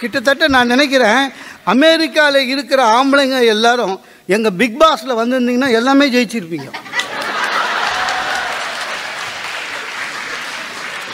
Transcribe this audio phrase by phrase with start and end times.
[0.00, 1.22] கிட்டத்தட்ட நான் நினைக்கிறேன்
[1.72, 3.94] அமெரிக்காவில் இருக்கிற ஆம்பளைங்க எல்லாரும்
[4.36, 6.68] எங்கள் பிக் பாஸில் வந்திருந்தீங்கன்னா எல்லாமே ஜெயிச்சிருப்பீங்க.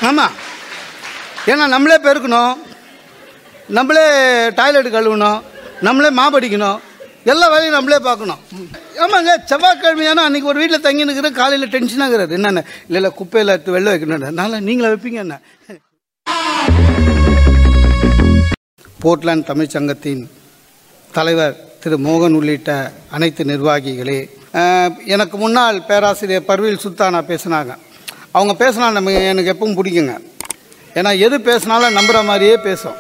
[0.09, 0.35] ஆமாம்
[1.51, 2.55] ஏன்னா நம்மளே பெருக்கணும்.
[3.77, 4.05] நம்மளே
[4.59, 5.41] டாய்லெட் கழுவணும்.
[5.87, 6.81] நம்மளே மாபடிக்கணும்
[7.33, 8.41] எல்லா வேலையும் நம்மளே பார்க்கணும்.
[9.05, 12.65] ஆமாங்க செவ்வாய்க்கிழமையான அன்றைக்கி ஒரு வீட்டில் தங்கி நிற்கிற காலையில் டென்ஷனாகிறது என்னென்ன?
[12.87, 15.39] இல்லை இல்லை குப்பையில் எடுத்து வெளில வைக்கணும் நல்லா நீங்களே வைப்பீங்க என்ன?
[19.05, 20.21] போர்ட்லாண்ட் தமிழ்ச் சங்கத்தின்
[21.17, 22.71] தலைவர் திரு மோகன் உள்ளிட்ட
[23.17, 24.21] அனைத்து நிர்வாகிகளே
[25.15, 27.73] எனக்கு முன்னால் பேராசிரியர் பர்வீல் சுல்தானா பேசினாங்க.
[28.37, 30.15] அவங்க பேசினா நம்ம எனக்கு எப்பவும் பிடிக்குங்க.
[30.99, 32.97] ஏன்னா எது பேசினாலும் நம்புகிற மாதிரியே பேசும்.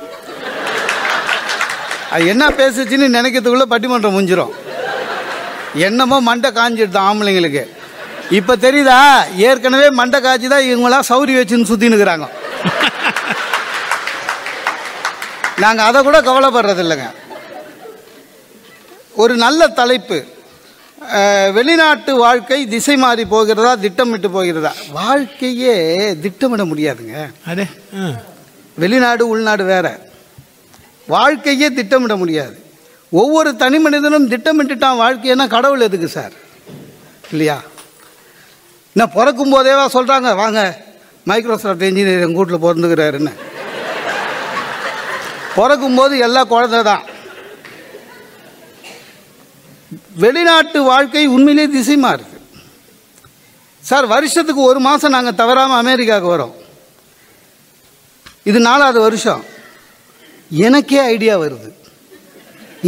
[2.15, 4.55] அது என்ன பேசுச்சுன்னு நினைக்கிறதுக்குள்ளே பட்டிமன்றம் முடிஞ்சிடும்
[5.89, 7.65] என்னமோ மண்டை காஞ்சிடுது ஆம்பளைங்களுக்கு.
[8.39, 9.01] இப்போ தெரியுதா?
[9.49, 12.29] ஏற்கனவே மண்டை காய்ச்சி தான் இவங்களாம் சௌரி வச்சுன்னு சுற்றின்னு இருக்கிறாங்க.
[15.61, 17.11] நாங்கள் அதை கூட கவலைப்படுறது இல்லைங்க.
[19.15, 20.25] ஒரு நல்ல தலைப்பு.
[21.53, 24.73] வெளிநாட்டு வாழ்க்கை திசை மாறி போகிறதா திட்டமிட்டு போகிறதா?
[24.91, 27.31] வாழ்க்கையே திட்டமிட முடியாதுங்க.
[28.01, 28.21] ஆ.
[28.75, 30.01] வெளிநாடு உள்நாடு வேற.
[31.07, 32.63] வாழ்க்கையே திட்டமிட முடியாது.
[33.11, 36.33] ஒவ்வொரு தனி மனிதனும் திட்டமிட்டுட்டான் வாழ்க்கைன்னா கடவுள் எதுக்கு சார்?
[37.31, 37.63] இல்லையா?
[38.93, 40.83] நான் பிறக்கும் போதேவா சொல்கிறாங்க வாங்க
[41.25, 43.33] மைக்ரோசாஃப்ட் இன்ஜினியர் எங்கள் வீட்டில் பிறந்துக்கிறாருன்னு.
[45.57, 47.05] பிறக்கும்போது எல்லாம் குழந்தை தான்.
[50.23, 52.41] வெளிநாட்டு வாழ்க்கை உண்மையிலே திசைமா இருக்குது
[53.89, 56.55] சார் வருஷத்துக்கு ஒரு மாதம் நாங்கள் தவறாமல் அமெரிக்காவுக்கு வரோம்.
[58.51, 59.43] இது நாலாவது வருஷம்.
[60.67, 61.69] எனக்கே ஐடியா வருது.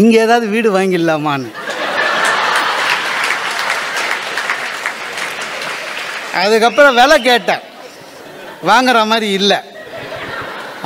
[0.03, 1.51] இங்கே ஏதாவது வீடு வாங்கிடலாமான்னு.
[6.43, 7.63] அதுக்கப்புறம் விலை கேட்டேன்.
[8.71, 9.59] வாங்குற மாதிரி இல்லை.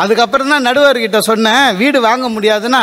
[0.02, 2.82] அதுக்கப்புறம் தான் நடுவர்கிட்ட சொன்னேன் வீடு வாங்க முடியாதுன்னா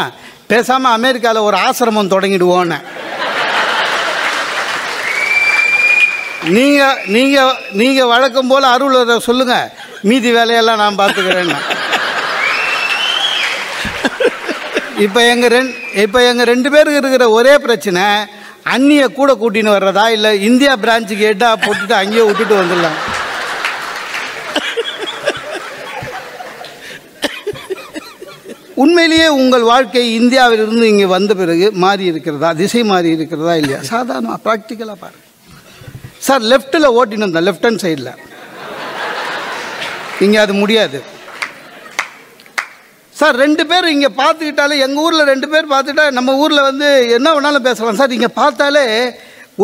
[0.52, 2.78] பேசாமல் அமெரிக்காவில் ஒரு ஆசிரமம் தொடங்கிடுவோன்னு.
[6.56, 9.72] நீங்கள் நீங்கள் நீங்கள் வழக்கம் போல் அருள் சொல்லுங்கள்
[10.10, 11.58] மீதி வேலையெல்லாம் நான் பார்த்துக்கிறேன்னு.
[15.06, 15.72] இப்போ எங்கள் ரெண்
[16.04, 18.06] இப்போ எங்கள் ரெண்டு பேருக்கு இருக்கிற ஒரே பிரச்சனை
[18.76, 20.06] அந்நியை கூட கூட்டின்னு வர்றதா?
[20.16, 22.98] இல்லை இந்தியா பிரான்ச்சுக்கு ஹெட்டாக போட்டுட்டு அங்கேயே விட்டுட்டு வந்துடலாம்.
[28.84, 32.50] உண்மையிலேயே உங்கள் வாழ்க்கை இந்தியாவிலிருந்து இங்கே வந்த பிறகு மாறி இருக்கிறதா?
[32.62, 33.80] திசை மாறி இருக்கிறதா இல்லையா?
[33.94, 35.24] சாதாரணமாக ப்ராக்டிக்கலாக பாருங்க.
[36.28, 38.12] சார் லெஃப்ட்டில் ஓட்டின்னு இருந்தேன் லெஃப்ட் ஹேண்ட் சைடில்
[40.26, 41.00] இங்கே அது முடியாது.
[43.20, 47.68] சார் ரெண்டு பேர் இங்கே பார்த்துக்கிட்டாலே எங்கள் ஊரில் ரெண்டு பேர் பார்த்துட்டா நம்ம ஊரில் வந்து என்ன வேணாலும்
[47.70, 48.00] பேசலாம்.
[48.02, 48.84] சார் இங்கே பார்த்தாலே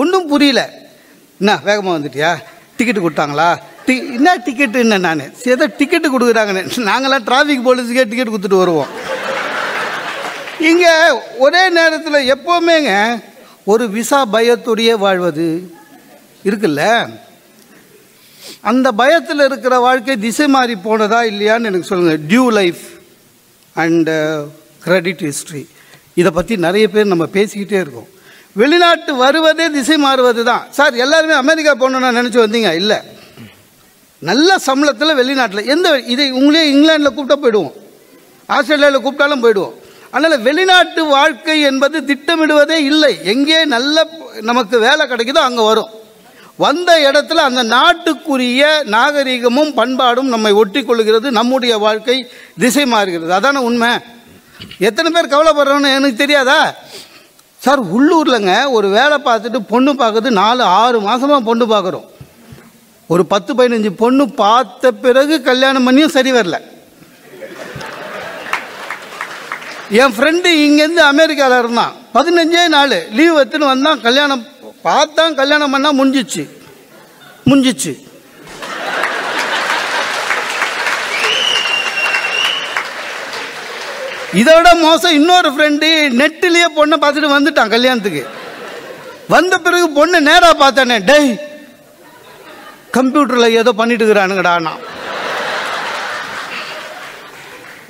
[0.02, 0.62] ஒன்றும் புரியல.
[1.42, 2.32] என்ன வேகமாக வந்துட்டியா?
[2.78, 3.48] டிக்கெட்டு கொடுத்தாங்களா?
[3.86, 5.22] டி என்ன டிக்கெட்டு என்ன நான்?
[5.54, 6.64] ஏதோ டிக்கெட்டு கொடுக்குறாங்கன்னு.
[6.90, 8.92] நாங்களாம் டிராஃபிக் போலீஸுக்கே டிக்கெட் கொடுத்துட்டு வருவோம்.
[10.70, 10.94] இங்கே
[11.46, 12.92] ஒரே நேரத்தில் எப்போவுமேங்க
[13.72, 15.48] ஒரு விசா பயத்துடைய வாழ்வது
[16.46, 16.84] இருக்குல்ல?
[18.72, 22.84] அந்த பயத்தில் இருக்கிற வாழ்க்கை திசை மாறி போனதா இல்லையான்னு எனக்கு சொல்லுங்கள் due life
[23.76, 24.12] and
[24.86, 25.64] credit history
[26.22, 28.10] இதை பற்றி நிறைய பேர் நம்ம பேசிக்கிட்டே இருக்கோம்.
[28.62, 32.72] வெளிநாட்டு வருவதே திசை மாறுவது தான் சார் எல்லாருமே அமெரிக்கா போகணுன்னு நினச்சி வந்தீங்க?
[32.82, 33.00] இல்லை.
[34.22, 37.74] நல்ல சம்பளத்தில் வெளிநாட்டில் எந்த இதை உங்களே இங்கிலாண்டில் கூப்பிட்டா போயிடுவோம்.
[38.50, 39.74] ஆஸ்திரேலியாவில் கூப்பிட்டாலும் போயிடுவோம்.
[40.14, 43.12] அதனால் வெளிநாட்டு வாழ்க்கை என்பது திட்டமிடுவதே இல்லை.
[43.34, 44.06] எங்கே நல்ல
[44.50, 45.92] நமக்கு வேலை கிடைக்குதோ அங்கே வரும்.
[46.64, 48.64] வந்த இடத்துல அந்த நாட்டுக்குரிய
[48.96, 52.18] நாகரிகமும் பண்பாடும் நம்மை ஒட்டி கொள்கிறது நம்முடைய வாழ்க்கை
[52.64, 53.32] திசை மாறுகிறது.
[53.38, 53.92] அதான உண்மை?
[54.88, 56.60] எத்தனை பேர் கவலைப்படுறோன்னு எனக்கு தெரியாதா?
[57.62, 62.08] சார் உள்ளூர்லங்க ஒரு வேலை பார்த்துட்டு பொண்ணு பார்க்குறது நாலு ஆறு மாதமாக பொண்ணு பார்க்குறோம்.
[63.14, 66.60] ஒரு பத்து பதினஞ்சு பொண்ணு பார்த்த பிறகு கல்யாணம் பண்ணியும் சரி வரல.
[70.02, 71.94] என் ஃப்ரெண்டு இங்கேருந்து அமெரிக்காவில் இருந்தான்.
[72.16, 74.44] பதினஞ்சே நாள் லீவ் எடுத்துன்னு வந்தான் கல்யாணம்
[74.88, 76.44] பார்த்தான் கல்யாணம் பண்ணால் முடிஞ்சிச்சு.
[77.50, 77.94] முடிஞ்சிச்சு.
[84.42, 85.88] இதோட மோசம் இன்னொரு ஃப்ரெண்டு
[86.22, 88.24] நெட்டிலேயே பொண்ணை பார்த்துட்டு வந்துட்டான் கல்யாணத்துக்கு.
[89.34, 91.30] வந்த பிறகு பொண்ணை நேராக பார்த்தானே டெய்
[92.98, 94.82] கம்ப்யூட்டரில் ஏதோ பண்ணிட்டு இருக்கிறானுங்கடா நான்.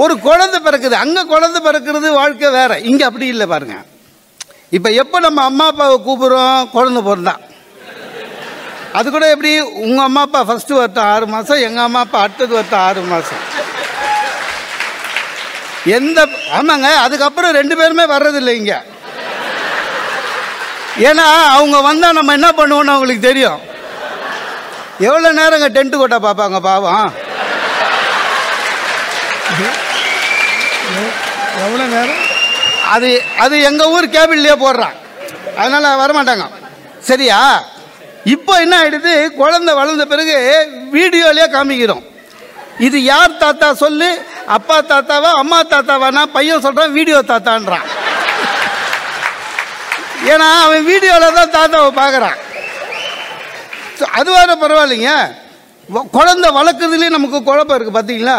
[0.03, 2.77] ஒரு குழந்தை பிறக்குது அங்கே குழந்தை பிறக்கிறது வாழ்க்கை வேறு.
[2.89, 3.75] இங்கே அப்படி இல்லை பாருங்க.
[4.77, 7.33] இப்போ எப்போ நம்ம அம்மா அப்பாவை கூப்பிடுறோம் குழந்தை பிறந்தா?
[8.99, 9.51] அது கூட எப்படி?
[9.85, 13.43] உங்கள் அம்மா அப்பா ஃபஸ்ட்டு வருத்தம் ஆறு மாதம் எங்கள் அம்மா அப்பா அடுத்தது வருத்தம் ஆறு மாதம்
[15.97, 16.19] எந்த
[16.57, 18.79] ஆமாங்க அதுக்கப்புறம் ரெண்டு பேருமே வர்றதில்லை இங்கே.
[21.09, 23.61] ஏன்னா அவங்க வந்தால் நம்ம என்ன பண்ணுவோம்னு அவங்களுக்கு தெரியும்.
[25.07, 27.07] எவ்வளோ நேரங்க டென்ட்டு கொட்டா பார்ப்பாங்க பாவம்.
[31.61, 32.21] எவ்வளோ நேரம்?
[32.93, 33.09] அது
[33.43, 34.95] அது எங்கள் ஊர் கேபிள்லேயே போடுறான்.
[35.61, 36.45] அதனால் வரமாட்டாங்க.
[37.09, 37.39] சரியா?
[38.33, 40.35] இப்போ என்ன ஆகிடுது குழந்தை வளர்ந்த பிறகு
[40.95, 42.03] வீடியோலேயே காமிக்கிறோம்.
[42.87, 44.09] இது யார் தாத்தா சொல்லு?
[44.55, 46.23] அப்பா தாத்தாவா அம்மா தாத்தாவானா?
[46.37, 47.85] பையன் சொல்கிறான் வீடியோ தாத்தான்றான்.
[50.31, 52.37] ஏன்னா அவன் வீடியோவில் தான் தாத்தாவை பார்க்குறான்.
[54.17, 55.11] அது வேற பரவாயில்லைங்க.
[56.17, 58.37] குழந்தை வளர்க்குறதுலேயே நமக்கு குழப்பம் இருக்குது பார்த்தீங்களா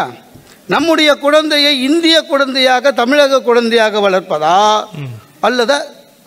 [0.73, 4.85] நம்முடைய குழந்தையை இந்திய குழந்தையாக தமிழக குழந்தையாக வளர்ப்பதா?
[5.39, 5.77] அல்லது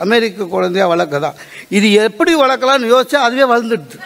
[0.04, 1.30] அமெரிக்க குழந்தையாக வளர்க்கதா?
[1.68, 3.96] இது எப்படி வளர்க்கலாம்னு யோசிச்சா அதுவே வளர்ந்துடுது.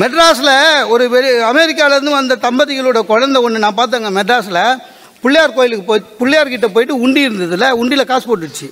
[0.00, 4.76] மெட்ராஸில் ஒரு பெரிய அமெரிக்காவிலேருந்து வந்த தம்பதிகளோட குழந்தை ஒன்று நான் பார்த்தேங்க மெட்ராஸில்.
[5.22, 8.68] பிள்ளையார் கோயிலுக்கு போய் பிள்ளையார்கிட்ட போயிட்டு உண்டி இருந்ததுல உண்டியில் காசு போட்டுடுச்சு.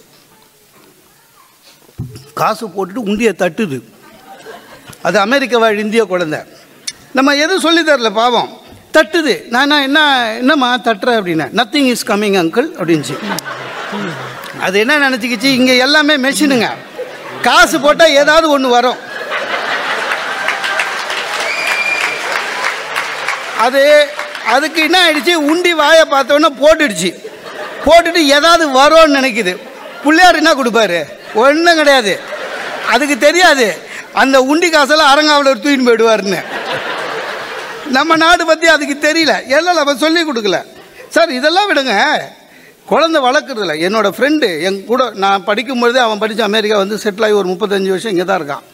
[2.35, 3.79] காசு போட்டுட்டு உண்டியை தட்டுது.
[5.03, 6.41] அது அமெரிக்க வாழ் இந்திய குழந்தை.
[7.13, 8.51] நம்ம எதுவும் சொல்லி தரல பாவம்.
[8.97, 9.35] தட்டுது.
[9.55, 10.01] நான் என்ன
[10.41, 13.17] என்னம்மா தட்டுற அப்படின்னா நத்திங் இஸ் கம்மிங் அங்கிள் அப்படின்ச்சு
[14.67, 15.49] அது என்ன நினச்சிக்கிச்சு?
[15.59, 16.69] இங்கே எல்லாமே மெஷினுங்க
[17.47, 19.01] காசு போட்டால் ஏதாவது ஒன்று வரும்.
[23.65, 23.83] அது
[24.55, 25.35] அதுக்கு என்ன ஆயிடுச்சு?
[25.51, 27.11] உண்டி வாயை பார்த்தோன்னே போட்டுடுச்சு.
[27.87, 29.53] போட்டுட்டு ஏதாவது வரும்னு நினைக்குது.
[30.05, 31.01] பிள்ளையார் என்ன கொடுப்பாரு?
[31.43, 32.13] ஒன்றும் கிடையாது.
[32.95, 33.67] அதுக்கு தெரியாது.
[34.23, 36.41] அந்த உண்டி காசெல்லாம் அரங்காவில் தூக்கின்னு போயிடுவாருன்னு.
[37.97, 39.33] நம்ம நாடு பற்றி அதுக்கு தெரியல.
[39.57, 40.59] எல்லாம் அவன் சொல்லி கொடுக்கல.
[41.15, 41.95] சார் இதெல்லாம் விடுங்க.
[42.91, 47.49] குழந்தை வளர்க்குறதில்ல என்னோடய ஃப்ரெண்டு என் கூட நான் படிக்கும்பொழுதே அவன் படித்து அமெரிக்கா வந்து செட்டில் ஆகி ஒரு
[47.53, 48.65] முப்பத்தஞ்சு வருஷம் இங்கே தான் இருக்கான்.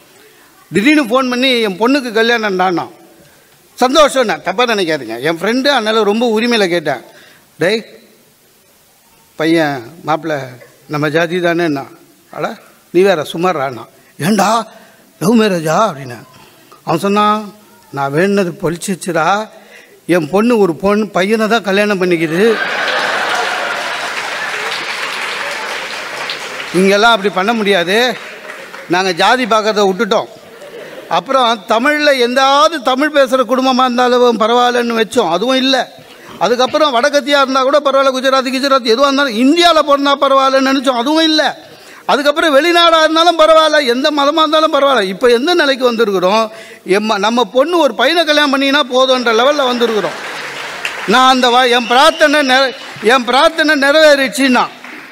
[0.71, 2.85] திடீர்னு ஃபோன் பண்ணி என் பொண்ணுக்கு கல்யாணம் டான்னா
[3.77, 5.15] சந்தோஷம் நான் தப்பாக நினைக்காதீங்க.
[5.27, 7.01] என் ஃப்ரெண்டு அதனால் ரொம்ப உரிமையில் கேட்டேன்.
[7.61, 7.81] டேய்
[9.39, 9.77] பையன்
[10.07, 10.37] மாப்பிள்ளை
[10.93, 11.83] நம்ம ஜாதி தானேண்ணா
[12.33, 12.47] அட
[12.93, 13.83] நீ வேற சுமாராண்ணா
[14.19, 14.49] ஏண்டா
[15.21, 16.17] லவ் மேரேஜா அப்படின்னு
[16.83, 17.53] அவன் சொன்னான்
[17.93, 19.49] நான் வேணுனது பொழிச்சிச்சுடா.
[20.05, 22.57] என் பொண்ணு ஒரு பொண்ணு பையனை தான் கல்யாணம் பண்ணிக்குது.
[26.73, 28.17] இங்கெல்லாம் அப்படி பண்ண முடியாது.
[28.89, 30.25] நாங்கள் ஜாதி பார்க்கறத விட்டுட்டோம்.
[31.09, 35.29] அப்புறம் தமிழில் எந்தாவது தமிழ் பேசுகிற குடும்பமாக இருந்தாலும் பரவாயில்லன்னு வச்சோம்.
[35.29, 35.79] அதுவும் இல்லை.
[36.39, 38.13] அதுக்கப்புறம் வடக்கத்தியாக இருந்தால் கூட பரவாயில்ல.
[38.13, 40.97] குஜராத் குஜராத் எதுவாக இருந்தாலும் இந்தியாவில் பிறந்தா பரவாயில்லன்னு நினச்சோம்.
[40.97, 41.45] அதுவும் இல்லை.
[42.05, 45.01] அதுக்கப்புறம் வெளிநாடாக இருந்தாலும் பரவாயில்ல எந்த மதமாக இருந்தாலும் பரவாயில்ல.
[45.01, 46.49] இப்போ எந்த நிலைக்கு வந்திருக்கிறோம்?
[46.85, 50.17] எம் நம்ம பொண்ணு ஒரு பையனை கல்யாணம் பண்ணினா போதுன்ற லெவலில் வந்திருக்கிறோம்.
[51.07, 52.73] நான் அந்த வா என் பிரார்த்தனை நிற
[53.03, 54.67] என் பிரார்த்தனை நிறைவேறிச்சுன்னா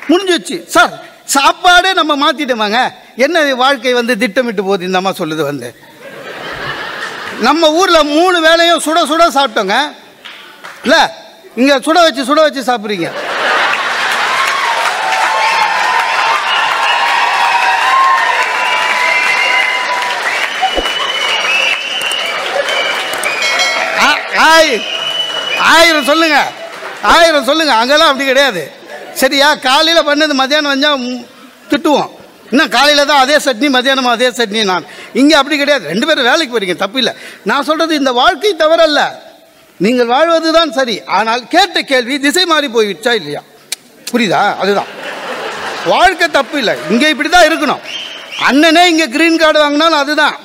[0.09, 0.93] முடிஞ்சிச்சு சார்
[1.25, 2.79] சாப்பாடே நம்ம மாற்றிட்டோமாங்க
[3.15, 4.85] என்ன இது வாழ்க்கை வந்து திட்டமிட்டு போகுது?
[4.85, 5.75] இந்த அம்மா சொல்லுது வந்து.
[7.39, 9.75] நம்ம ஊரில் மூணு வேலையும் சுட சுட சாப்பிட்டோங்க.
[10.83, 10.99] இல்லை
[11.55, 13.09] இங்கே சுட வச்சு சுட வச்சு சாப்பிட்றீங்க
[23.99, 24.81] ஆ- ஆய்-
[25.59, 26.51] ஆயிரம் சொல்லுங்க.
[27.01, 27.73] ஆயிரம் சொல்லுங்க.
[27.73, 28.71] அங்கெல்லாம் அப்படி கிடையாது.
[29.13, 29.55] சரியா?
[29.55, 31.25] காலையில் பண்ணது மத்தியானம் வந்தால்
[31.69, 32.09] திட்டுவோம்.
[32.51, 34.85] இன்னும் காலையில் தான் அதே சட்னி மத்தியானம் அதே சட்னி நான்.
[35.13, 35.87] இங்கே அப்படி கிடையாது.
[35.87, 37.13] ரெண்டு பேரும் வேலைக்கு போயிருக்கீங்க தப்பு இல்லை.
[37.43, 39.01] நான் சொல்கிறது இந்த வாழ்க்கை தவறல்ல.
[39.77, 41.01] நீங்கள் வாழ்வது தான் சரி.
[41.05, 43.41] ஆனால் கேட்ட கேள்வி திசை மாறி போயிடுச்சா இல்லையா?
[44.11, 44.57] புரியுதா?
[44.57, 44.85] அதுதான்.
[45.85, 46.75] வாழ்க்கை தப்பு இல்லை.
[46.89, 47.79] இங்கே இப்படி தான் இருக்கணும்.
[48.49, 50.35] அண்ணனே இங்கே க்ரீன் கார்டு வாங்கினாலும் அதுதான்.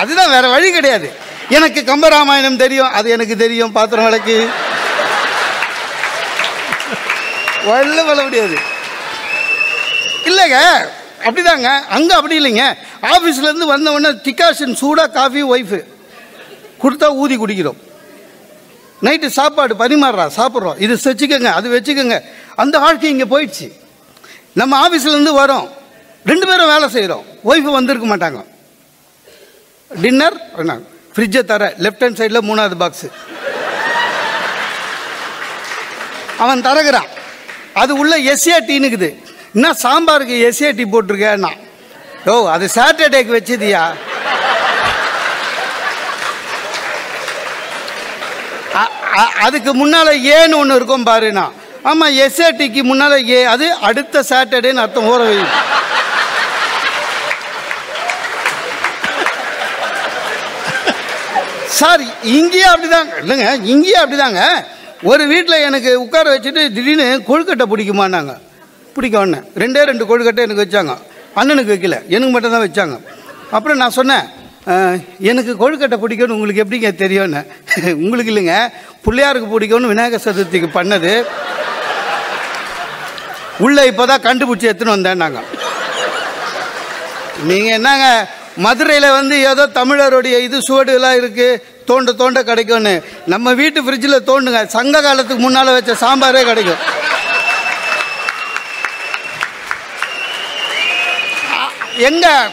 [0.00, 1.26] அதுதான் வேற வழி கிடையாது.
[1.56, 2.92] எனக்கு கம்பராமாயணம் தெரியும்.
[2.98, 4.36] அது எனக்கு தெரியும் பாத்திரம் விளக்கு
[7.68, 8.56] வல்ல வெள்ள முடியாது.
[10.28, 10.58] இல்லைங்க
[11.26, 11.68] அப்படிதாங்க.
[11.96, 12.64] அங்கே அப்படி இல்லைங்க.
[13.12, 15.80] ஆஃபீஸ்லேருந்து வந்த உடனே டிகாஷன் சூடாக காஃபி ஒய்ஃபு.
[16.82, 17.78] கொடுத்தா ஊதி குடிக்கிறோம்.
[19.06, 20.78] நைட்டு சாப்பாடு பரிமாறுறா சாப்பிட்றோம்.
[20.84, 22.18] இது வச்சுக்கோங்க அது வச்சுக்கோங்க.
[22.62, 23.68] அந்த வாழ்க்கை இங்கே போயிடுச்சு.
[24.60, 25.66] நம்ம ஆஃபீஸ்லேருந்து வரோம்.
[26.30, 28.40] ரெண்டு பேரும் வேலை செய்கிறோம் ஒய்ஃபு வந்திருக்க மாட்டாங்க.
[30.04, 30.38] டின்னர்
[31.18, 33.06] ஃப்ரிட்ஜை தர லெஃப்ட் ஹேண்ட் சைடில் மூணாவது பாக்ஸு
[36.42, 37.08] அவன் தரகுறான்.
[37.82, 39.08] அது உள்ள எஸ்ஏடின்னுக்குது
[39.56, 41.50] என்ன சாம்பாருக்கு எஸ்ஏடி போட்டிருக்கேன்னா?
[42.30, 43.82] ஓ அது சாட்டர்டேக்கு வச்சதியா?
[49.44, 51.44] அதுக்கு முன்னால ஏன்னு ஒன்று இருக்கும் பாருண்ணா
[51.90, 55.67] ஆமாம் எஸ்ஏடிக்கு முன்னால ஏ அது அடுத்த சாட்டர்டேன்னு அர்த்தம் ஊற வைக்கும்
[61.78, 62.02] சார்
[62.38, 63.12] இங்கேயே அப்படிதாங்க.
[63.22, 64.40] இல்லைங்க இங்கேயே அப்படிதாங்க.
[65.10, 68.32] ஒரு வீட்டில் எனக்கு உட்கார வச்சுட்டு திடீர்னு கொழுக்கட்டை பிடிக்குமான்னாங்க.
[68.96, 70.94] பிடிக்க ஒன்று ரெண்டே ரெண்டு கொழுக்கட்டை எனக்கு வச்சாங்க.
[71.40, 71.96] அண்ணனுக்கு வைக்கல.
[72.14, 72.96] எனக்கு மட்டும் தான் வச்சாங்க.
[73.56, 74.26] அப்புறம் நான் சொன்னேன்
[75.30, 77.40] எனக்கு கொழுக்கட்டை பிடிக்கும்னு உங்களுக்கு எப்படிங்க தெரியும்னு?
[78.02, 78.56] உங்களுக்கு இல்லைங்க.
[79.04, 81.12] பிள்ளையாருக்கு பிடிக்கும்னு விநாயகர் சதுர்த்திக்கு பண்ணது.
[83.66, 85.46] உள்ளே இப்போ தான் கண்டுபிடிச்சி எடுத்துன்னு வந்தேன் நாங்கள்
[87.48, 88.06] நீங்கள் என்னங்க
[88.64, 93.02] மதுரையில் வந்து ஏதோ தமிழருடைய இது சுவடுலாம் இருக்குது தோண்ட தோண்ட கிடைக்கும்னு.
[93.26, 94.66] நம்ம வீட்டு ஃப்ரிட்ஜில் தோண்டுங்க.
[94.66, 96.82] சங்க காலத்துக்கு முன்னால் வச்ச சாம்பாரே கிடைக்கும்.
[101.96, 102.48] எங்க?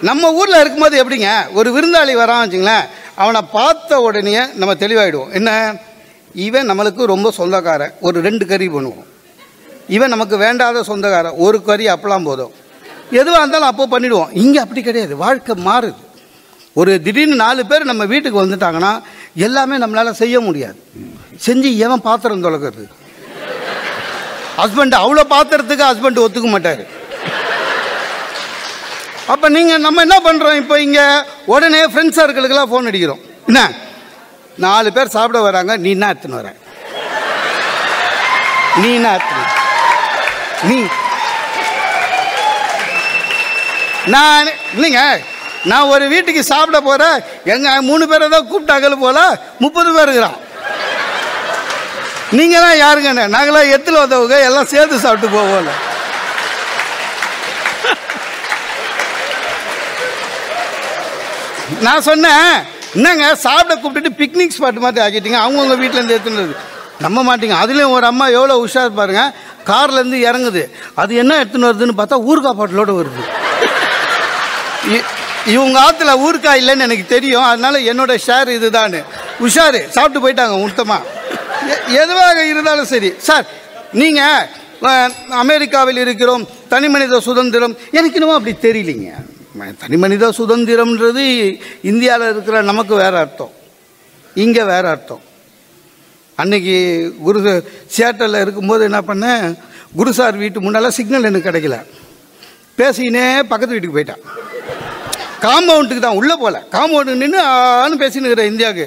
[0.00, 1.52] நம்ம ஊரில் இருக்கும்போது எப்படிங்க?
[1.52, 2.86] ஒரு விருந்தாளி வரான் வச்சுங்களேன்.
[3.14, 5.32] அவனை பார்த்த உடனே நம்ம தெளிவாயிடுவோம்.
[5.32, 5.74] என்ன?
[6.34, 7.92] இவன் நம்மளுக்கு ரொம்ப சொந்தக்காரன்.
[8.00, 9.04] ஒரு ரெண்டு கறி பண்ணுவோம்.
[9.88, 11.32] இவன் நமக்கு வேண்டாத சொந்தக்காரன்.
[11.36, 12.66] ஒரு கறி அப்பெல்லாம் போதும்.
[13.20, 15.14] எதுவாக இருந்தாலும் அப்போ பண்ணிவிடுவோம் இங்கே அப்படி கிடையாது.
[15.24, 16.00] வாழ்க்கை மாறுது.
[16.80, 18.92] ஒரு திடீர்னு நாலு பேர் நம்ம வீட்டுக்கு வந்துட்டாங்கன்னா
[19.46, 20.78] எல்லாமே நம்மளால் செய்ய முடியாது.
[21.46, 22.84] செஞ்சு எவன் பாத்திரம் தொலைக்கிறது
[24.60, 26.84] ஹஸ்பண்ட் அவ்வளோ பாத்திரத்துக்கு ஹஸ்பண்ட் ஒத்துக்க மாட்டார்.
[29.32, 31.06] அப்போ நீங்கள் நம்ம என்ன பண்ணுறோம் இப்போ இங்கே?
[31.54, 33.22] உடனே ஃப்ரெண்ட்ஸ் சர்க்கிளுக்கெல்லாம் ஃபோன் அடிக்கிறோம்.
[33.50, 33.60] என்ன?
[34.64, 35.72] நாலு பேர் சாப்பிட வராங்க.
[35.84, 36.50] நீ என்ன எடுத்துன்னு வர?
[38.82, 39.46] நீ என்ன எடுத்துன்னு
[40.70, 40.78] நீ
[44.14, 45.02] நான் இல்லைங்க.
[45.70, 47.16] நான் ஒரு வீட்டுக்கு சாப்பிட போகிறேன்
[47.54, 49.18] எங்கள் மூணு பேரை தான் கூப்பிட்டாங்கன்னு போல
[49.64, 50.38] முப்பது பேர் இருக்கிறான்.
[52.38, 55.74] நீங்கள் தான் யாருங்கண்ணே நாங்களாம் எத்தில் வந்தவங்க எல்லாம் சேர்த்து சாப்பிட்டு போவோம்ல
[61.86, 62.48] நான் சொன்னேன்
[62.96, 65.40] என்னங்க சாப்பிட கூப்பிட்டுட்டு பிக்னிக் ஸ்பாட் மாதிரி ஆக்கிட்டீங்க.
[65.44, 66.54] அவங்கவுங்க வீட்டிலேருந்து எடுத்துனது
[67.04, 67.56] நம்ப மாட்டீங்க.
[67.62, 69.24] அதுலேயும் ஒரு அம்மா எவ்வளோ உஷார் பாருங்க
[69.70, 70.62] கார்லேருந்து இறங்குது.
[71.00, 73.22] அது என்ன எடுத்துன்னு வருதுன்னு பார்த்தா ஊறுகாய் பாட்டிலோட வருது.
[75.46, 77.42] இவங்க ஆற்றுல ஊறுகாய் இல்லைன்னு எனக்கு தெரியும்.
[77.42, 78.92] அதனால என்னோட ஷேர் இதுதான்
[79.40, 81.04] உஷாரு சாப்பிட்டு போயிட்டாங்க மொத்தமாக
[81.68, 83.12] எ- எதுவாக இருந்தாலும் சரி.
[83.18, 83.44] சார்
[83.92, 84.46] நீங்கள்
[85.30, 87.76] அமெரிக்காவில் இருக்கிறோம் தனி மனித சுதந்திரம்.
[87.90, 89.12] எனக்கு இன்னமும் அப்படி தெரியலிங்க.
[89.78, 93.50] தனி மனித சுதந்திரம்ன்றது இந்தியாவில் இருக்கிற நமக்கு வேற அர்த்தம்.
[94.34, 95.20] இங்கே வேற அர்த்தம்.
[96.34, 97.64] அன்னைக்கு குரு
[97.96, 99.58] சியாட்டலில் இருக்கும்போது என்ன பண்ணேன்?
[99.96, 101.86] குரு சார் வீட்டு முன்னால் சிக்னல் எனக்கு கிடைக்கல.
[102.78, 104.22] பேசிக்கினே பக்கத்து வீட்டுக்கு போயிட்டான்.
[105.44, 108.86] காம்பவுண்டுக்கு தான் உள்ளே போகல காம்பவுண்டுக்கு நின்று ஆன்னு பேசினுக்கிற இந்தியாவுக்கு.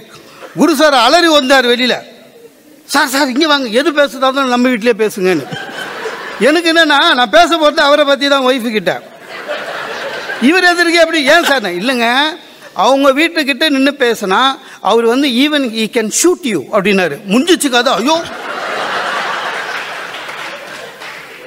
[0.57, 1.97] குரு சார் அலறி வந்தார் வெளியில்.
[2.93, 3.67] சார் சார் இங்கே வாங்க.
[3.67, 5.45] எது பேசுதாலும் நம்ம வீட்டிலே பேசுங்கன்னு.
[6.47, 9.01] எனக்கு என்னன்னா நான் பேச போகிறது அவரை பற்றி தான் ஒய்ஃபு கிட்ட.
[10.41, 11.61] இவர் எதிர்க்க அப்படி ஏன் சார்?
[11.61, 12.07] நான் இல்லைங்க.
[12.73, 14.41] அவங்க வீட்டுக்கிட்ட நின்று பேசினா
[14.81, 17.17] அவர் வந்து even I can shoot you அப்படின்னாரு.
[17.31, 18.15] முடிஞ்சிச்சு ஐயோ.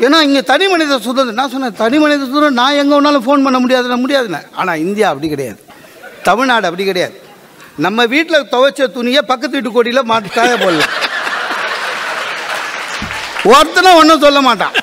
[0.03, 3.59] ஏன்னா இங்கே தனி மனித சுதந்திரம் நான் சொன்னேன் தனி மனித சுதந்திரம் நான் எங்கே வேணாலும் ஃபோன் பண்ண
[3.65, 5.61] முடியாதுன்னா முடியாதுண்ணே ஆனால் இந்தியா அப்படி கிடையாது.
[6.29, 7.15] தமிழ்நாடு அப்படி கிடையாது.
[7.85, 10.93] நம்ம வீட்டில் துவைச்ச துணியை பக்கத்து வீட்டு கோடியில் மாட்டு காய போடலாம்.
[13.53, 14.75] ஒருத்தனை ஒன்றும் சொல்ல மாட்டான்.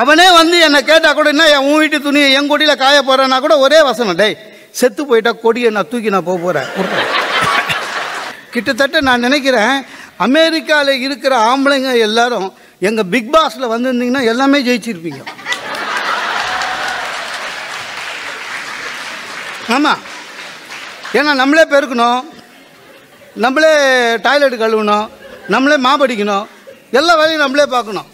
[0.00, 3.54] அவனே வந்து என்னை கேட்டால் கூட என்ன என் உன் வீட்டு துணியை என் கொடியில் காய போகிறேன்னா கூட
[3.64, 4.36] ஒரே வசனம் டேய்
[4.80, 6.68] செத்து போயிட்டா கொடியை நான் தூக்கி நான் போக போகிறேன்
[8.54, 9.74] கிட்டத்தட்ட நான் நினைக்கிறேன்
[10.26, 12.48] அமெரிக்காவில் இருக்கிற ஆம்பளைங்க எல்லாரும்
[12.88, 15.22] எங்கள் பிக் பாஸில் வந்திருந்தீங்கன்னா எல்லாமே ஜெயிச்சிருப்பீங்க.
[19.76, 20.00] ஆமாம்
[21.18, 22.20] ஏன்னா நம்மளே பெருக்கணும்.
[23.44, 23.72] நம்மளே
[24.26, 25.06] டாய்லெட் கழுவணும்.
[25.54, 26.46] நம்மளே மாபடிக்கணும்
[26.98, 28.08] எல்லா வேலையும் நம்மளே பார்க்கணும்.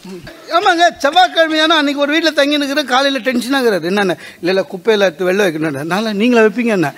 [0.57, 4.17] ஆமாங்க செவ்வாய்க்கிழமையான அன்றைக்கி ஒரு வீட்டில் தங்கி நிற்கிற காலையில் டென்ஷனாகிறது என்னென்ன?
[4.41, 6.91] இல்லை இல்லை குப்பையில் எடுத்து வெளில வைக்கணும் நல்லா நீங்களே வைப்பீங்க என்ன?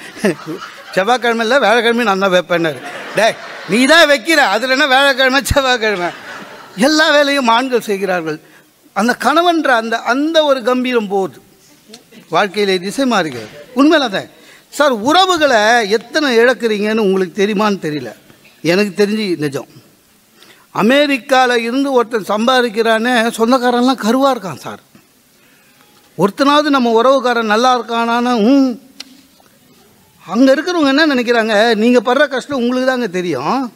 [0.96, 2.80] செவ்வாய்க்கிழமை இல்லை வேலைக்கிழமை நான் தான் வைப்பேன்னாரு.
[3.18, 3.36] டேய்
[3.72, 4.40] நீ தான் வைக்கிற.
[4.56, 6.10] அதில் என்ன வேலைக்கிழமை செவ்வாய்க்கிழமை?
[6.78, 8.40] எல்லா வேலையும் ஆண்கள் செய்கிறார்கள்.
[8.92, 11.40] அந்த கணவன்ற அந்த அந்த ஒரு கம்பீரம் போகுது.
[12.28, 13.48] வாழ்க்கையிலே திசை மாறுகிறது.
[13.76, 14.28] உண்மையில தான்
[14.70, 18.10] சார் உறவுகளை எத்தனை இழக்கிறீங்கன்னு உங்களுக்கு தெரியுமான்னு தெரியல.
[18.62, 19.68] எனக்கு தெரிஞ்சு நிஜம்.
[20.70, 24.80] அமெரிக்காவில் இருந்து ஒருத்தன் சம்பாதிக்கிறானே சொந்தக்காரன்லாம் கருவாக இருக்கான் சார்.
[26.18, 28.80] ஒருத்தனாவது நம்ம உறவுக்காரன் நல்லா இருக்கானான்னு ம்.
[30.26, 31.74] அங்கே இருக்கிறவங்க என்ன நினைக்கிறாங்க?
[31.74, 33.72] நீங்கள் படுற கஷ்டம் உங்களுக்கு தாங்க தெரியும்.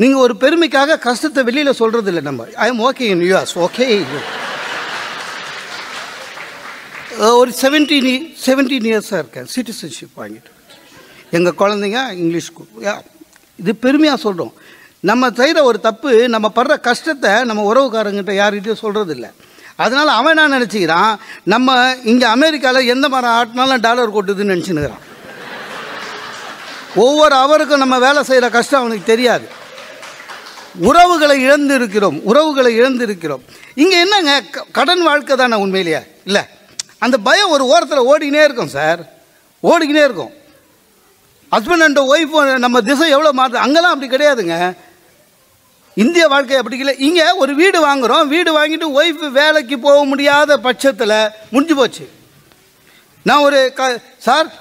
[0.00, 3.86] நீங்கள் ஒரு பெருமைக்காக கஷ்டத்தை வெளியில் சொல்கிறது இல்லை நம்ம I am okay in US okay
[7.38, 8.12] ஒரு செவன்டீன்
[8.44, 9.48] செவன்டீன் இயர்ஸாக இருக்கேன்.
[9.54, 10.50] சிட்டிசன்ஷிப் வாங்கிட்டு.
[11.36, 12.48] எங்கள் குழந்தைங்க இங்கிலீஷ்
[12.86, 12.94] யா,
[13.62, 14.54] இது பெருமையாக சொல்கிறோம்
[15.10, 19.30] நம்ம செய்கிற ஒரு தப்பு நம்ம படுற கஷ்டத்தை நம்ம உறவுக்காரங்கிட்ட யார்கிட்டையும் சொல்கிறது இல்லை
[19.84, 21.12] அதனால் அவன் என்ன நினச்சிக்கிறான்?
[21.52, 21.76] நம்ம
[22.12, 25.06] இங்கே அமெரிக்காவில் எந்த மரம் ஆட்டினாலும் டாலர் கொட்டுதுன்னு நினச்சினுக்கிறான்
[27.04, 29.46] ஒவ்வொரு அவருக்கும் நம்ம வேலை செய்கிற கஷ்டம் அவனுக்கு தெரியாது.
[30.74, 34.42] உறவுகளை இழந்து இருக்கிறோம் உறவுகளை இழந்து இருக்கிறோம் இங்கே என்னங்க?
[34.50, 36.02] க- கடன் வாழ்க்கை தானே உண்மையிலேயே?
[36.24, 36.42] இல்லை.
[36.98, 39.12] அந்த பயம் ஒரு ஓரத்தில் ஓடிக்கினே இருக்கும் சார்
[39.62, 40.30] ஓடிக்கினே இருக்கும்.
[41.50, 43.54] ஹஸ்பண்ட் அண்ட் ஒய்ஃப் நம்ம திசை எவ்வளோ மாறுது?
[43.54, 44.72] அங்கெல்லாம் அப்படி கிடையாதுங்க.
[45.94, 46.98] இந்திய வாழ்க்கை அப்படி இல்லை.
[46.98, 48.26] இங்கே ஒரு வீடு வாங்குறோம்.
[48.26, 52.10] வீடு வாங்கிட்டு ஒய்ஃப் வேலைக்கு போக முடியாத பட்சத்தில் முடிஞ்சு போச்சு.
[53.22, 54.52] நான் ஒரு க சார்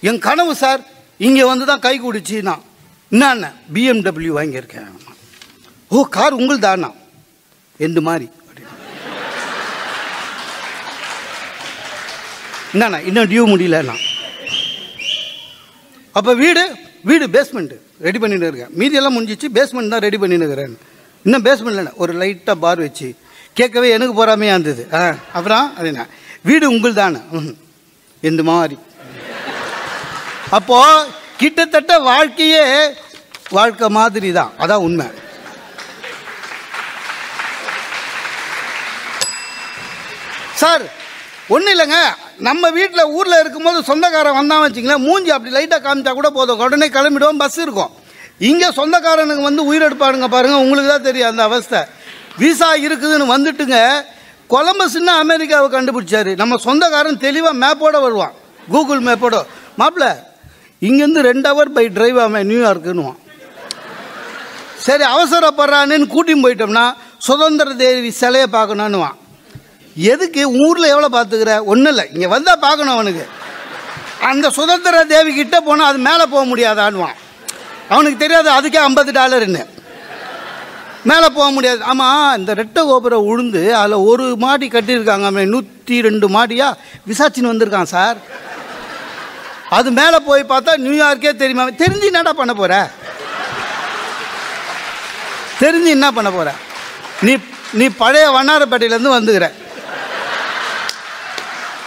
[0.00, 0.80] என் கனவு சார்
[1.16, 2.62] இங்கே வந்து தான் கை குடிச்சு நான்
[3.12, 4.88] என்னண்ணா பிஎம்டபிள்யூ வாங்கியிருக்கேன்.
[5.94, 6.88] ஓ கார் உங்கள் தானா
[7.86, 8.26] எந்த மாதிரி
[12.74, 13.96] என்னண்ணா இன்னும் டியூ முடியலண்ணா
[16.18, 16.62] அப்போ வீடு
[17.08, 18.72] வீடு பேஸ்மெண்ட்டு ரெடி பண்ணிட்டு இருக்கேன்.
[18.80, 20.74] மீதியெல்லாம் முடிஞ்சிச்சு பேஸ்மெண்ட் தான் ரெடி பண்ணிட்டு இருக்கிறேன்.
[21.26, 23.08] இன்னும் பேஸ்மெண்ட்ல ஒரு லைட்டாக பார் வச்சு.
[23.58, 24.82] கேட்கவே எனக்கு போகாமையாக இருந்தது.
[24.96, 25.00] ஆ
[25.36, 26.04] அப்புறம் அதுண்ணா
[26.48, 27.20] வீடு உங்கள் தானே
[28.30, 28.76] எந்த மாதிரி
[30.58, 32.64] அப்போது கிட்டத்தட்ட வாழ்க்கையே
[33.56, 35.06] வாழ்க்கை மாதிரி தான் அதான் உண்மை.
[40.60, 40.84] சார்
[41.54, 41.98] ஒன்றும் இல்லைங்க.
[42.46, 46.62] நம்ம வீட்டில் ஊரில் இருக்கும்போது சொந்தக்காரன் வந்தான் வச்சிங்களேன் மூஞ்சி அப்படி லைட்டாக காமிச்சா கூட போதும்.
[46.66, 47.92] உடனே கிளம்பிடுவோம் பஸ் இருக்கும்.
[48.48, 51.80] இங்கே சொந்தக்காரனுங்க வந்து உயிரெடுப்பானுங்க பாருங்கள் உங்களுக்கு தான் தெரியும் அந்த அவஸ்தை.
[52.42, 53.78] விசா இருக்குதுன்னு வந்துட்டுங்க.
[54.54, 56.32] கொலம்பஸ்ன்னு அமெரிக்காவை கண்டுபிடிச்சாரு.
[56.40, 58.34] நம்ம சொந்தக்காரன் தெளிவாக மேப்போட வருவான்.
[58.72, 59.36] கூகுள் மேப்போட
[59.82, 60.08] மாப்பிள்ள
[60.88, 63.20] இங்கேருந்து ரெண்டு ஹவர் பை டிரைவ் அவன் நியூயார்க்குன்னுவான்
[64.86, 66.86] சரி அவசரப்படுறான்னு கூட்டின்னு போயிட்டோம்னா
[67.28, 69.16] சுதந்திர தேவி சிலையை பார்க்கணுன்னுவான்
[69.96, 71.52] எதுக்கு ஊரில் எவ்வளோ பார்த்துக்கிற?
[71.72, 72.04] ஒன்றும் இல்லை.
[72.14, 73.24] இங்கே வந்தால் பார்க்கணும் அவனுக்கு.
[74.30, 77.16] அந்த சுதந்திர தேவி கிட்ட போனால் அது மேலே போக முடியாதான்னுவான்.
[77.92, 79.62] அவனுக்கு தெரியாது அதுக்கே ஐம்பது டாலர்னு
[81.10, 81.80] மேலே போக முடியாது.
[81.90, 86.78] ஆமாம் இந்த ரெட்டை கோபுரம் உழுந்து அதில் ஒரு மாடி கட்டியிருக்காங்க நூற்றி ரெண்டு மாடியாக
[87.10, 88.18] விசாரிச்சுன்னு வந்திருக்கான் சார்.
[89.70, 91.64] அது மேலே போய் பார்த்தா நியூயார்க்கே தெரியுமா?
[91.82, 92.74] தெரிஞ்சு என்னடா பண்ண போற?
[95.62, 96.48] தெரிஞ்சு என்ன பண்ண போற?
[97.26, 97.32] நீ
[97.78, 99.46] நீ பழைய வண்ணாரப்பேட்டையிலேருந்து வந்துக்கிற.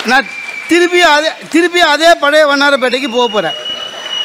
[0.09, 0.27] நான்
[0.67, 3.57] திருப்பி அதே திருப்பி அதே பழைய வண்ணாரப்பேட்டைக்கு போக போகிறேன்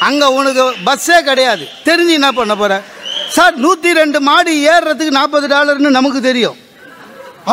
[0.07, 1.65] அங்கே உனக்கு பஸ்ஸே கிடையாது.
[1.87, 2.75] தெரிஞ்சு என்ன பண்ண போகிற
[3.35, 6.57] சார் நூற்றி ரெண்டு மாடி ஏறுறதுக்கு நாற்பது டாலர்னு நமக்கு தெரியும்.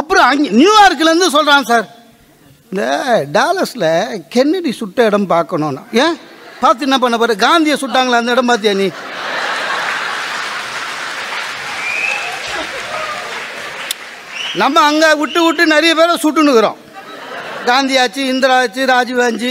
[0.00, 1.86] அப்புறம் அங்கே நியூயார்க்லேருந்து சொல்கிறான் சார்
[2.72, 2.84] இந்த
[3.32, 3.88] டாலஸில்
[4.34, 5.82] கென்னடி சுட்ட இடம் பார்க்கணும்னா.
[6.04, 6.14] ஏன்?
[6.60, 8.20] பார்த்து என்ன பண்ண போகிற காந்தியை சுட்டாங்களா?
[8.20, 8.86] அந்த இடம் பார்த்தியா நீ?
[14.56, 16.78] நம்ம அங்கே விட்டு விட்டு நிறைய பேரை சுட்டுனுக்குறோம்
[17.66, 19.50] காந்தி ஆச்சு இந்திரா ஆச்சு ராஜீவ் ஆச்சு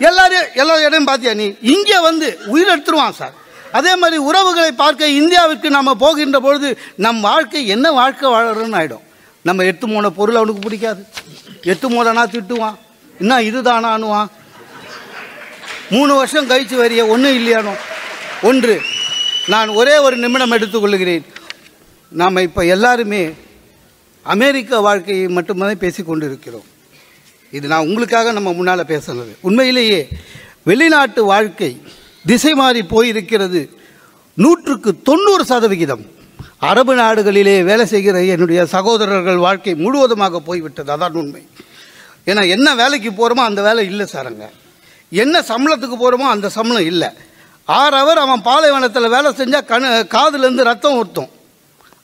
[0.00, 1.46] எல்லாரையும் எல்லா இடையும் பார்த்தியா நீ?
[1.74, 3.34] இங்கே வந்து உயிர் எடுத்துருவான் சார்.
[3.72, 9.04] அதே மாதிரி உறவுகளை பார்க்க இந்தியாவிற்கு நம்ம போகின்ற பொழுது நம் வாழ்க்கை என்ன வாழ்க்கை வாழறோன்னு ஆகிடும்
[9.42, 11.06] நம்ம எட்டு போன பொருள் அவனுக்கு பிடிக்காது.
[11.62, 12.76] எட்டு மூலைனா திட்டுவான்.
[13.20, 14.26] இன்னும் இதுதானானுவான்.
[15.90, 17.74] மூணு வருஷம் கழிச்சு வரிய ஒன்றும் இல்லையானோ
[18.42, 18.80] ஒன்று
[19.46, 21.24] நான் ஒரே ஒரு நிமிடம் எடுத்துக்கொள்கிறேன்.
[22.08, 23.30] நாம் இப்போ எல்லாருமே
[24.22, 26.64] அமெரிக்க வாழ்க்கையை மட்டும்தான் பேசி கொண்டிருக்கிறோம்.
[27.50, 29.36] இது நான் உங்களுக்காக நம்ம முன்னால் பேசுனது.
[29.40, 30.08] உண்மையிலேயே
[30.62, 31.82] வெளிநாட்டு வாழ்க்கை
[32.26, 33.68] திசை மாறி போயிருக்கிறது
[34.34, 36.04] நூற்றுக்கு தொண்ணூறு சதவிகிதம்.
[36.68, 40.90] அரபு நாடுகளிலே வேலை செய்கிற என்னுடைய சகோதரர்கள் வாழ்க்கை முழுவதுமாக போய்விட்டது.
[40.94, 41.42] அதான் உண்மை.
[42.30, 44.46] ஏன்னா என்ன வேலைக்கு போகிறோமோ அந்த வேலை இல்லை சாருங்க.
[45.22, 47.08] என்ன சம்பளத்துக்கு போகிறோமோ அந்த சம்பளம் இல்லை.
[47.64, 51.30] ஆறு அவர் அவன் பாலைவனத்தில் வேலை செஞ்சால் கண் காதுலேருந்து ரத்தம் ஊற்றும்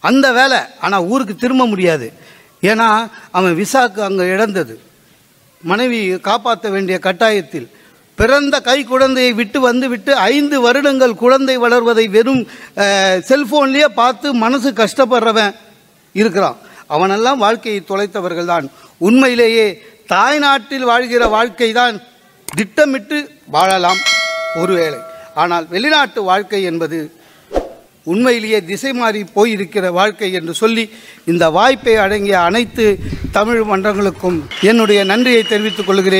[0.09, 0.61] அந்த வேலை.
[0.81, 2.09] ஆனால் ஊருக்கு திரும்ப முடியாது.
[2.71, 2.89] ஏன்னா
[3.31, 4.75] அவன் விசாக்கு அங்கே இழந்தது.
[5.63, 7.69] மனைவி காப்பாற்ற வேண்டிய கட்டாயத்தில்
[8.19, 12.43] பிறந்த கை குழந்தையை விட்டு வந்து விட்டு ஐந்து வருடங்கள் குழந்தை வளர்வதை வெறும்
[13.31, 15.53] செல்ஃபோன்லேயே பார்த்து மனசு கஷ்டப்படுறவன்
[16.21, 16.59] இருக்கிறான்.
[16.95, 18.67] அவனெல்லாம் வாழ்க்கையை தொலைத்தவர்கள் தான்.
[19.09, 19.67] உண்மையிலேயே
[20.15, 21.97] தாய்நாட்டில் வாழ்கிற வாழ்க்கை தான்
[22.59, 23.19] திட்டமிட்டு
[23.57, 24.01] வாழலாம்
[24.63, 24.99] ஒருவேளை.
[25.43, 26.99] ஆனால் வெளிநாட்டு வாழ்க்கை என்பது
[28.13, 30.85] உண்மையிலேயே திசை மாறி போயிருக்கிற வாழ்க்கை என்று சொல்லி
[31.31, 32.85] இந்த வாய்ப்பை அடங்கிய அனைத்து
[33.37, 34.39] தமிழ் மன்றங்களுக்கும்
[34.71, 36.17] என்னுடைய நன்றியை தெரிவித்துக் கொள்கிறேன்.